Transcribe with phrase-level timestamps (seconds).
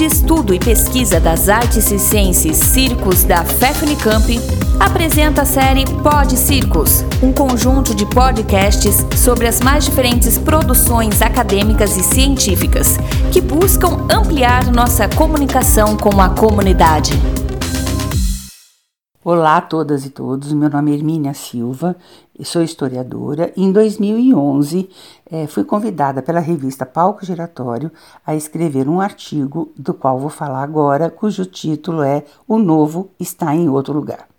[0.00, 4.40] de Estudo e Pesquisa das Artes Circenses Circos da FEFNICAMP,
[4.80, 11.98] apresenta a série Pod Circos, um conjunto de podcasts sobre as mais diferentes produções acadêmicas
[11.98, 12.96] e científicas
[13.30, 17.12] que buscam ampliar nossa comunicação com a comunidade.
[19.22, 21.94] Olá a todas e todos, meu nome é Hermínia Silva,
[22.44, 24.88] sou historiadora e em 2011
[25.30, 27.90] eh, fui convidada pela revista Palco Giratório
[28.24, 33.54] a escrever um artigo do qual vou falar agora, cujo título é O Novo está
[33.54, 34.29] em outro lugar.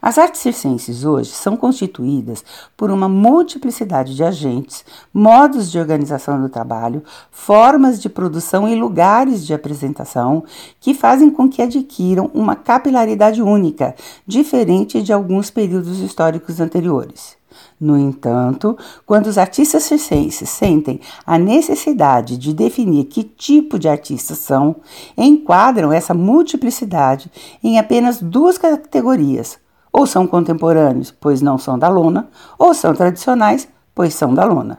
[0.00, 2.44] As artes circenses hoje são constituídas
[2.76, 9.44] por uma multiplicidade de agentes, modos de organização do trabalho, formas de produção e lugares
[9.44, 10.44] de apresentação
[10.80, 13.94] que fazem com que adquiram uma capilaridade única,
[14.24, 17.36] diferente de alguns períodos históricos anteriores.
[17.80, 24.38] No entanto, quando os artistas circenses sentem a necessidade de definir que tipo de artistas
[24.38, 24.76] são,
[25.16, 27.30] enquadram essa multiplicidade
[27.62, 29.58] em apenas duas categorias:
[29.98, 34.78] ou são contemporâneos, pois não são da lona, ou são tradicionais, pois são da lona.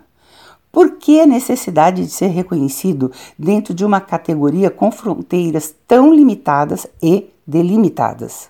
[0.71, 6.87] Por que a necessidade de ser reconhecido dentro de uma categoria com fronteiras tão limitadas
[7.03, 8.47] e delimitadas?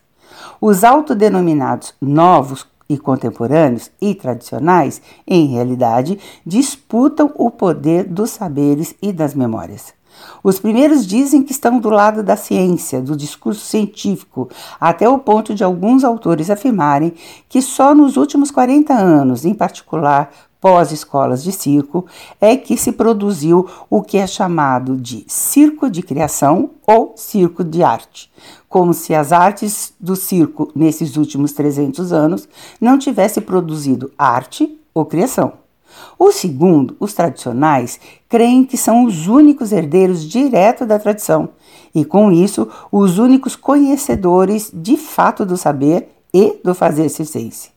[0.61, 9.11] Os autodenominados novos e contemporâneos e tradicionais, em realidade, disputam o poder dos saberes e
[9.11, 9.98] das memórias.
[10.43, 15.53] Os primeiros dizem que estão do lado da ciência, do discurso científico, até o ponto
[15.53, 17.13] de alguns autores afirmarem
[17.47, 22.05] que só nos últimos 40 anos, em particular pós-escolas de circo,
[22.39, 27.81] é que se produziu o que é chamado de circo de criação ou circo de
[27.81, 28.29] arte,
[28.67, 32.47] como se as artes do circo nesses últimos 300 anos
[32.79, 35.58] não tivessem produzido arte ou criação.
[36.17, 41.49] O segundo, os tradicionais, creem que são os únicos herdeiros direto da tradição
[41.93, 47.69] e, com isso, os únicos conhecedores de fato do saber e do fazer circense.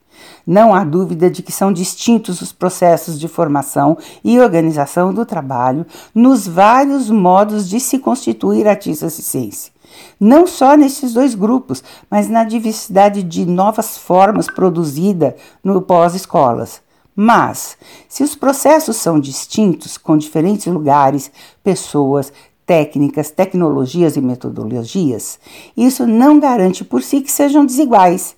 [0.47, 5.87] Não há dúvida de que são distintos os processos de formação e organização do trabalho
[6.14, 9.70] nos vários modos de se constituir artista circense.
[10.19, 16.81] Não só nesses dois grupos, mas na diversidade de novas formas produzida no pós-escolas.
[17.15, 17.77] Mas,
[18.09, 21.31] se os processos são distintos, com diferentes lugares,
[21.62, 22.33] pessoas,
[22.65, 25.39] técnicas, tecnologias e metodologias,
[25.77, 28.34] isso não garante por si que sejam desiguais.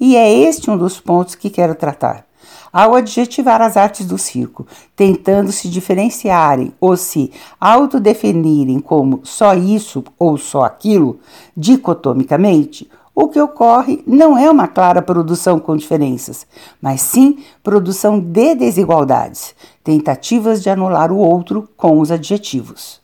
[0.00, 2.26] E é este um dos pontos que quero tratar.
[2.72, 10.04] Ao adjetivar as artes do circo, tentando se diferenciarem ou se autodefinirem como só isso
[10.18, 11.18] ou só aquilo,
[11.56, 16.46] dicotomicamente, o que ocorre não é uma clara produção com diferenças,
[16.82, 23.00] mas sim produção de desigualdades, tentativas de anular o outro com os adjetivos.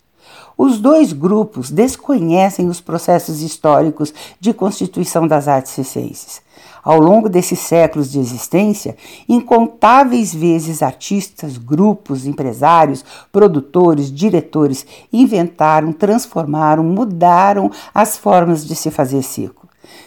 [0.59, 6.43] Os dois grupos desconhecem os processos históricos de constituição das artes circenses.
[6.85, 8.95] Ao longo desses séculos de existência,
[9.27, 13.03] incontáveis vezes artistas, grupos, empresários,
[13.33, 19.62] produtores, diretores inventaram, transformaram, mudaram as formas de se fazer circo.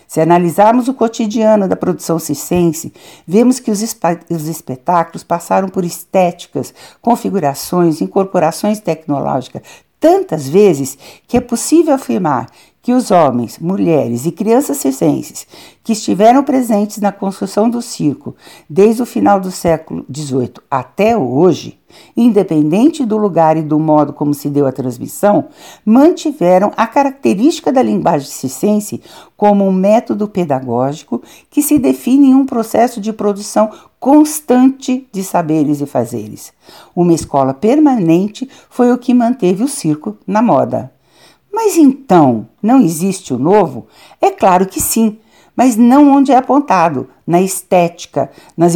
[0.07, 2.93] Se analisarmos o cotidiano da produção circense,
[3.27, 3.81] vemos que os,
[4.29, 9.61] os espetáculos passaram por estéticas, configurações, incorporações tecnológicas
[9.99, 10.97] tantas vezes
[11.27, 12.47] que é possível afirmar
[12.85, 15.47] que os homens, mulheres e crianças circenses
[15.83, 18.35] que estiveram presentes na construção do circo
[18.69, 21.79] desde o final do século XVIII até hoje,
[22.15, 25.47] independente do lugar e do modo como se deu a transmissão,
[25.83, 29.01] mantiveram a característica da linguagem circense
[29.35, 35.81] como um método pedagógico que se define em um processo de produção constante de saberes
[35.81, 36.53] e fazeres.
[36.95, 40.93] Uma escola permanente foi o que manteve o circo na moda.
[41.55, 43.87] Mas então, não existe o novo?
[44.19, 45.17] É claro que sim,
[45.55, 48.73] mas não onde é apontado, na estética, nas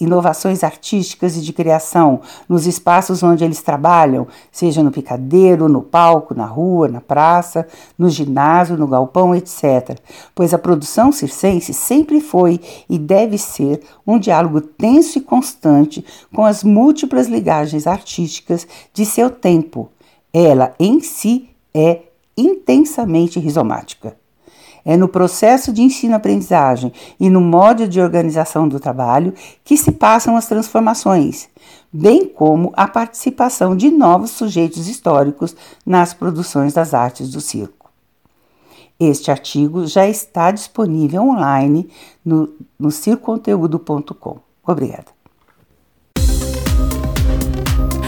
[0.00, 6.36] inovações artísticas e de criação, nos espaços onde eles trabalham, seja no picadeiro, no palco,
[6.36, 7.66] na rua, na praça,
[7.98, 9.98] no ginásio, no galpão, etc.
[10.36, 16.44] Pois a produção circense sempre foi e deve ser um diálogo tenso e constante com
[16.44, 19.90] as múltiplas ligagens artísticas de seu tempo.
[20.32, 22.02] Ela em si é
[22.36, 24.16] intensamente rizomática.
[24.84, 29.32] É no processo de ensino-aprendizagem e no modo de organização do trabalho
[29.64, 31.48] que se passam as transformações,
[31.90, 35.56] bem como a participação de novos sujeitos históricos
[35.86, 37.90] nas produções das artes do circo.
[39.00, 41.88] Este artigo já está disponível online
[42.24, 44.38] no, no circonteúdo.com.
[44.66, 45.23] Obrigada.